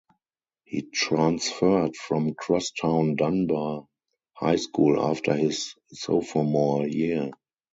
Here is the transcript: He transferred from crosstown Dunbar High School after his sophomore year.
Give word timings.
He 0.65 0.81
transferred 0.81 1.95
from 1.95 2.33
crosstown 2.33 3.17
Dunbar 3.17 3.85
High 4.33 4.55
School 4.55 4.99
after 4.99 5.35
his 5.35 5.75
sophomore 5.93 6.87
year. 6.87 7.29